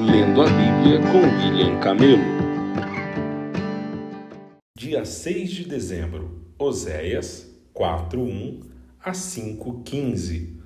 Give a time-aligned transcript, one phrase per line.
[0.00, 2.22] Lendo a Bíblia com William Camelo.
[4.78, 8.60] Dia 6 de dezembro, Oséias 4:1
[9.04, 10.56] a 5:15.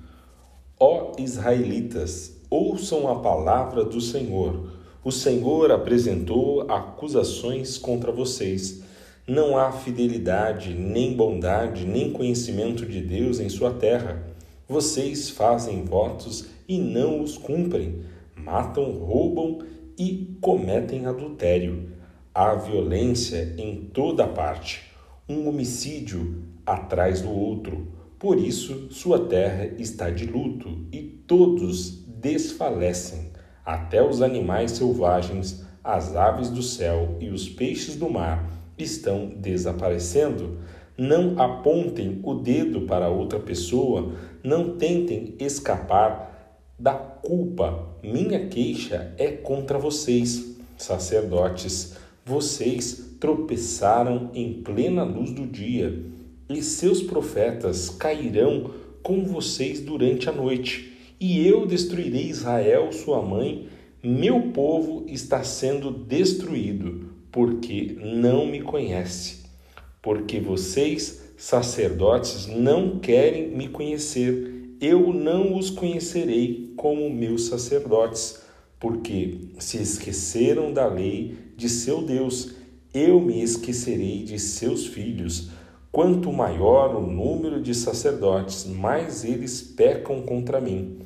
[0.79, 4.71] Ó israelitas, ouçam a palavra do Senhor.
[5.03, 8.83] O Senhor apresentou acusações contra vocês.
[9.27, 14.21] Não há fidelidade, nem bondade, nem conhecimento de Deus em sua terra.
[14.69, 19.59] Vocês fazem votos e não os cumprem matam, roubam
[19.97, 21.89] e cometem adultério.
[22.33, 24.81] Há violência em toda parte,
[25.29, 27.87] um homicídio atrás do outro.
[28.17, 33.31] Por isso, sua terra está de luto e todos desfalecem,
[33.65, 40.59] até os animais selvagens, as aves do céu e os peixes do mar estão desaparecendo.
[40.97, 44.13] Não apontem o dedo para outra pessoa,
[44.43, 46.32] não tentem escapar
[46.83, 47.95] da culpa.
[48.03, 51.95] Minha queixa é contra vocês, sacerdotes.
[52.25, 56.03] Vocês tropeçaram em plena luz do dia,
[56.49, 58.71] e seus profetas cairão
[59.01, 60.91] com vocês durante a noite.
[61.21, 63.69] E eu destruirei Israel, sua mãe.
[64.03, 69.45] Meu povo está sendo destruído, porque não me conhece.
[70.01, 74.53] Porque vocês, sacerdotes, não querem me conhecer
[74.85, 78.41] eu não os conhecerei como meus sacerdotes,
[78.77, 82.55] porque se esqueceram da lei de seu Deus,
[82.93, 85.51] eu me esquecerei de seus filhos.
[85.89, 90.99] Quanto maior o número de sacerdotes, mais eles pecam contra mim.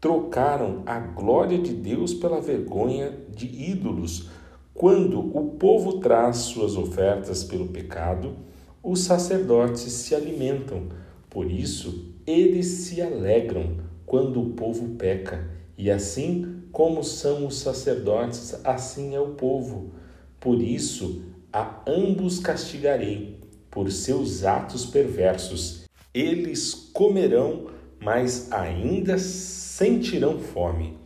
[0.00, 4.30] Trocaram a glória de Deus pela vergonha de ídolos.
[4.72, 8.36] Quando o povo traz suas ofertas pelo pecado,
[8.82, 10.88] os sacerdotes se alimentam.
[11.28, 18.54] Por isso, eles se alegram quando o povo peca, e assim como são os sacerdotes,
[18.64, 19.92] assim é o povo.
[20.40, 25.84] Por isso, a ambos castigarei por seus atos perversos.
[26.14, 27.68] Eles comerão,
[28.00, 30.96] mas ainda sentirão fome.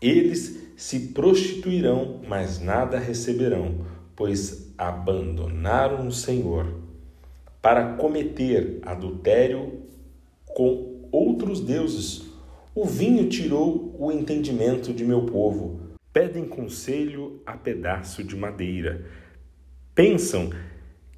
[0.00, 6.74] Eles se prostituirão, mas nada receberão, pois abandonaram o Senhor.
[7.62, 9.84] Para cometer adultério
[10.54, 12.22] com outros deuses.
[12.74, 15.80] O vinho tirou o entendimento de meu povo.
[16.12, 19.04] Pedem conselho a pedaço de madeira.
[19.94, 20.50] Pensam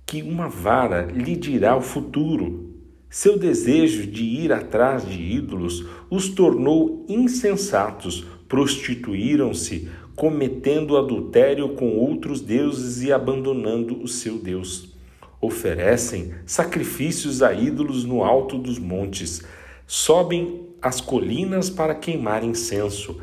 [0.06, 2.74] que uma vara lhe dirá o futuro.
[3.10, 12.40] Seu desejo de ir atrás de ídolos os tornou insensatos, prostituíram-se, cometendo adultério com outros
[12.40, 14.95] deuses e abandonando o seu Deus
[15.40, 19.42] oferecem sacrifícios a ídolos no alto dos montes,
[19.86, 23.20] sobem as colinas para queimar incenso,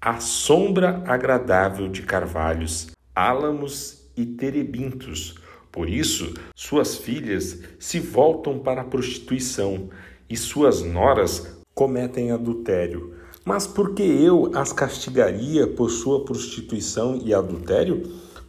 [0.00, 5.34] à sombra agradável de carvalhos, álamos e terebintos.
[5.70, 9.88] Por isso, suas filhas se voltam para a prostituição
[10.28, 13.14] e suas noras cometem adultério.
[13.44, 18.02] Mas por que eu as castigaria por sua prostituição e adultério?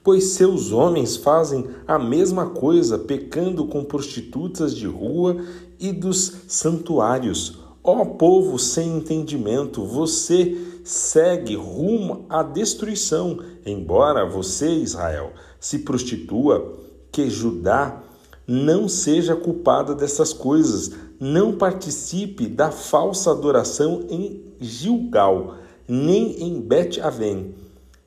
[0.03, 5.37] Pois seus homens fazem a mesma coisa, pecando com prostitutas de rua
[5.79, 7.59] e dos santuários.
[7.83, 16.77] Ó povo sem entendimento, você segue rumo à destruição, embora você, Israel, se prostitua,
[17.11, 18.01] que Judá
[18.47, 25.55] não seja culpada dessas coisas, não participe da falsa adoração em Gilgal,
[25.87, 27.53] nem em Bet-Aven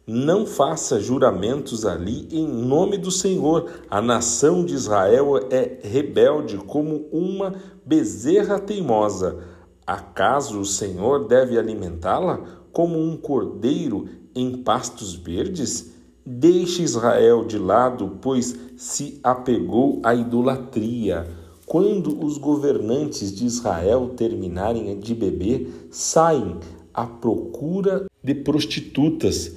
[0.07, 3.71] não faça juramentos ali em nome do Senhor.
[3.89, 7.55] A nação de Israel é rebelde como uma
[7.85, 9.39] bezerra teimosa.
[9.87, 12.41] Acaso o Senhor deve alimentá-la
[12.73, 15.93] como um cordeiro em pastos verdes?
[16.27, 21.27] Deixe Israel de lado, pois se apegou à idolatria.
[21.67, 26.59] Quando os governantes de Israel terminarem de beber, saem
[26.93, 29.55] à procura de prostitutas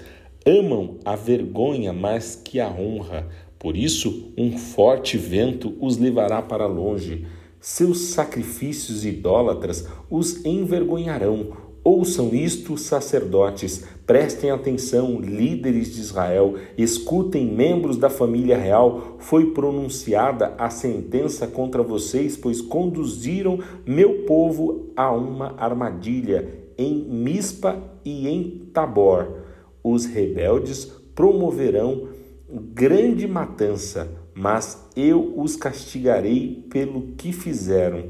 [0.47, 3.27] amam a vergonha mais que a honra.
[3.59, 7.27] Por isso, um forte vento os levará para longe.
[7.59, 11.67] Seus sacrifícios idólatras os envergonharão.
[11.83, 19.17] Ouçam isto, sacerdotes, prestem atenção, líderes de Israel, escutem, membros da família real.
[19.19, 26.47] Foi pronunciada a sentença contra vocês, pois conduziram meu povo a uma armadilha
[26.77, 29.46] em Mispa e em Tabor
[29.83, 32.09] os rebeldes promoverão
[32.49, 38.03] grande matança, mas eu os castigarei pelo que fizeram.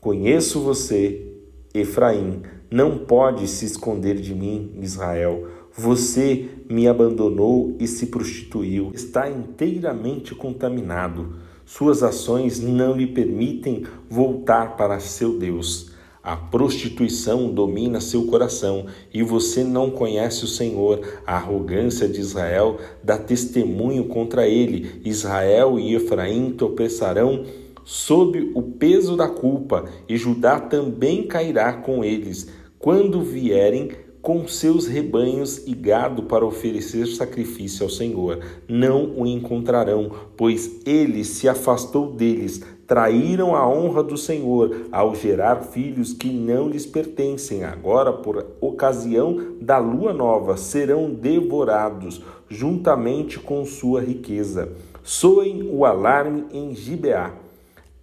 [0.00, 1.34] Conheço você,
[1.74, 5.48] Efraim, Não pode se esconder de mim, Israel.
[5.76, 8.92] Você me abandonou e se prostituiu.
[8.94, 11.34] Está inteiramente contaminado.
[11.66, 15.89] Suas ações não lhe permitem voltar para seu Deus.
[16.22, 21.00] A prostituição domina seu coração e você não conhece o Senhor.
[21.26, 25.00] A arrogância de Israel dá testemunho contra ele.
[25.02, 27.46] Israel e Efraim tropeçarão
[27.84, 33.90] sob o peso da culpa, e Judá também cairá com eles, quando vierem
[34.22, 38.40] com seus rebanhos e gado para oferecer sacrifício ao Senhor.
[38.68, 45.62] Não o encontrarão, pois ele se afastou deles, traíram a honra do Senhor ao gerar
[45.62, 47.62] filhos que não lhes pertencem.
[47.62, 54.72] Agora, por ocasião da lua nova, serão devorados juntamente com sua riqueza.
[55.04, 57.32] Soem o alarme em Gibeá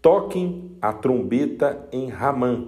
[0.07, 2.67] toquem a trombeta em Ramã,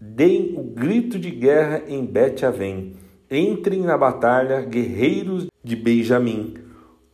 [0.00, 2.94] deem o grito de guerra em Bet-Aven,
[3.30, 6.54] entrem na batalha, guerreiros de Benjamim.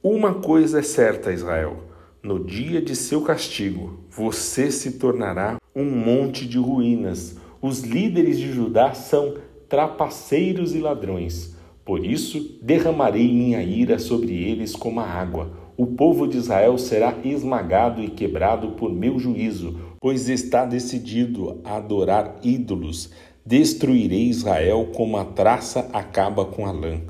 [0.01, 1.79] Uma coisa é certa, Israel:
[2.27, 7.37] no dia de seu castigo, você se tornará um monte de ruínas.
[7.63, 9.37] Os líderes de Judá são
[9.69, 11.55] trapaceiros e ladrões.
[11.85, 17.15] Por isso, derramarei minha ira sobre eles como a água o povo de Israel será
[17.23, 23.11] esmagado e quebrado por meu juízo, pois está decidido a adorar ídolos.
[23.45, 27.03] Destruirei Israel como a traça acaba com a lã.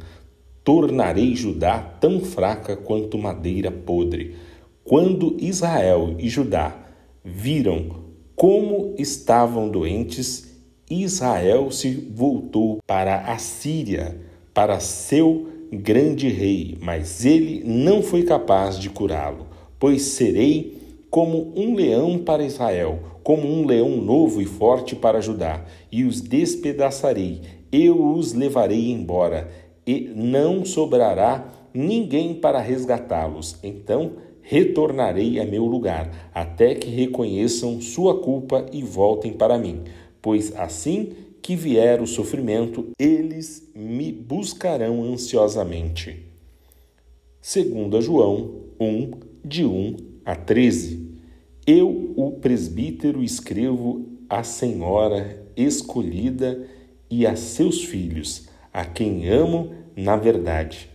[0.65, 4.35] Tornarei Judá tão fraca quanto madeira podre.
[4.89, 6.73] Quando Israel e Judá
[7.25, 8.05] viram
[8.37, 10.57] como estavam doentes,
[10.89, 14.17] Israel se voltou para a Síria,
[14.55, 20.79] para seu grande rei, mas ele não foi capaz de curá-lo, pois serei
[21.11, 26.21] como um leão para Israel, como um leão novo e forte para Judá, e os
[26.21, 27.41] despedaçarei,
[27.73, 29.51] eu os levarei embora,
[29.85, 31.45] e não sobrará
[31.75, 33.59] ninguém para resgatá-los.
[33.65, 34.13] Então
[34.49, 39.83] retornarei a meu lugar, até que reconheçam sua culpa e voltem para mim,
[40.23, 41.13] pois assim
[41.43, 46.25] que vier o sofrimento, eles me buscarão ansiosamente.
[47.41, 49.11] Segundo João 1,
[49.45, 51.09] de 1 a 13.
[51.67, 56.67] Eu, o presbítero, escrevo à senhora escolhida
[57.11, 60.89] e a seus filhos, a quem amo na verdade,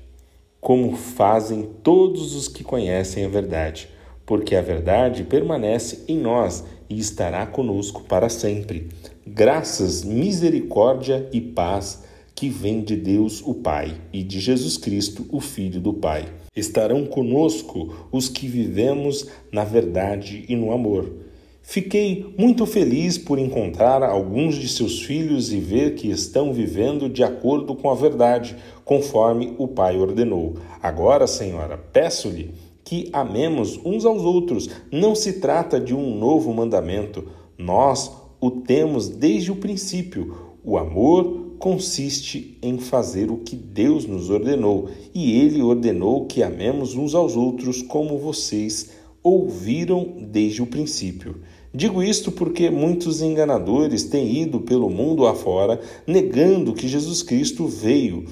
[0.62, 3.90] como fazem todos os que conhecem a verdade,
[4.26, 8.88] porque a verdade permanece em nós e estará conosco para sempre
[9.26, 12.04] graças, misericórdia e paz
[12.34, 16.26] que vem de Deus o Pai e de Jesus Cristo, o Filho do Pai.
[16.56, 21.12] Estarão conosco os que vivemos na verdade e no amor.
[21.72, 27.24] Fiquei muito feliz por encontrar alguns de seus filhos e ver que estão vivendo de
[27.24, 30.56] acordo com a verdade, conforme o Pai ordenou.
[30.84, 32.54] Agora, Senhora, peço-lhe
[32.84, 34.70] que amemos uns aos outros.
[34.92, 37.30] Não se trata de um novo mandamento.
[37.58, 40.58] Nós o temos desde o princípio.
[40.66, 46.96] O amor consiste em fazer o que Deus nos ordenou, e ele ordenou que amemos
[46.96, 48.90] uns aos outros como vocês
[49.24, 51.38] ouviram desde o princípio.
[51.74, 58.26] Digo isto porque muitos enganadores têm ido pelo mundo afora negando que Jesus Cristo veio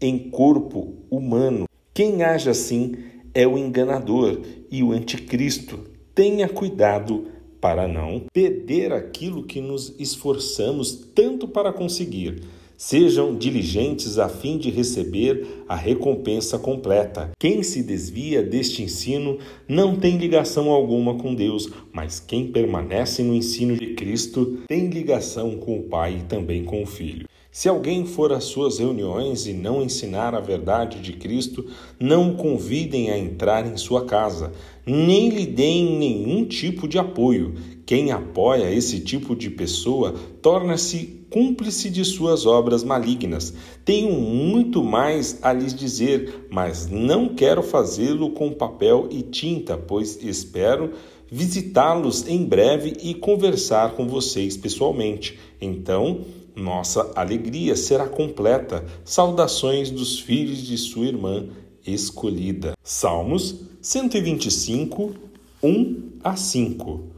[0.00, 1.66] em corpo humano.
[1.92, 2.94] Quem age assim
[3.34, 5.80] é o enganador e o anticristo.
[6.14, 7.26] Tenha cuidado
[7.60, 12.42] para não perder aquilo que nos esforçamos tanto para conseguir.
[12.76, 17.30] Sejam diligentes a fim de receber a recompensa completa.
[17.38, 23.34] Quem se desvia deste ensino não tem ligação alguma com Deus, mas quem permanece no
[23.34, 27.26] ensino de Cristo tem ligação com o Pai e também com o Filho.
[27.50, 31.64] Se alguém for às suas reuniões e não ensinar a verdade de Cristo,
[31.98, 34.52] não o convidem a entrar em sua casa,
[34.84, 37.54] nem lhe deem nenhum tipo de apoio.
[37.86, 43.52] Quem apoia esse tipo de pessoa torna-se cúmplice de suas obras malignas.
[43.84, 50.22] Tenho muito mais a lhes dizer, mas não quero fazê-lo com papel e tinta, pois
[50.22, 50.92] espero
[51.30, 55.38] visitá-los em breve e conversar com vocês pessoalmente.
[55.60, 56.20] Então,
[56.54, 58.84] nossa alegria será completa.
[59.04, 61.46] Saudações dos filhos de sua irmã
[61.86, 62.74] escolhida.
[62.82, 65.14] Salmos 125,
[65.62, 67.15] 1 a 5.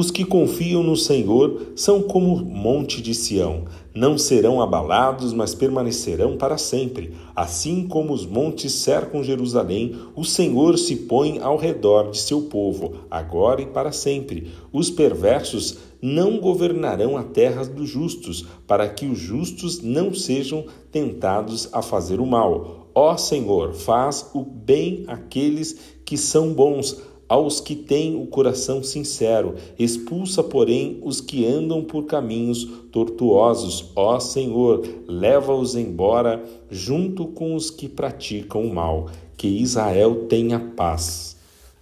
[0.00, 3.66] Os que confiam no Senhor são como o monte de Sião.
[3.94, 7.12] Não serão abalados, mas permanecerão para sempre.
[7.36, 12.94] Assim como os montes cercam Jerusalém, o Senhor se põe ao redor de seu povo,
[13.10, 14.50] agora e para sempre.
[14.72, 21.68] Os perversos não governarão a terra dos justos, para que os justos não sejam tentados
[21.74, 22.88] a fazer o mal.
[22.94, 25.76] Ó Senhor, faz o bem àqueles
[26.06, 32.06] que são bons aos que têm o coração sincero, expulsa, porém, os que andam por
[32.06, 33.92] caminhos tortuosos.
[33.94, 39.08] Ó Senhor, leva-os embora junto com os que praticam o mal.
[39.36, 41.36] Que Israel tenha paz.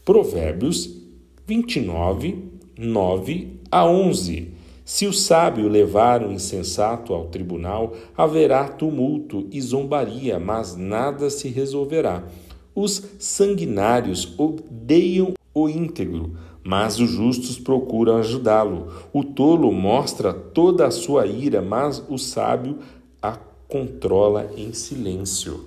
[0.04, 0.94] Provérbios
[1.46, 2.44] 29,
[2.78, 4.48] 9 a 11.
[4.84, 11.48] Se o sábio levar o insensato ao tribunal, haverá tumulto e zombaria, mas nada se
[11.48, 12.24] resolverá.
[12.74, 18.88] Os sanguinários odeiam o íntegro, mas os justos procuram ajudá-lo.
[19.12, 22.78] O tolo mostra toda a sua ira, mas o sábio
[23.22, 23.36] a
[23.66, 25.64] controla em silêncio.